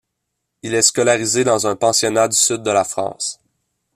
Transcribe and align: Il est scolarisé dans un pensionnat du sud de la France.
Il 0.63 0.73
est 0.73 0.81
scolarisé 0.81 1.43
dans 1.43 1.67
un 1.67 1.75
pensionnat 1.75 2.27
du 2.27 2.35
sud 2.35 2.63
de 2.63 2.71
la 2.71 2.83
France. 2.83 3.39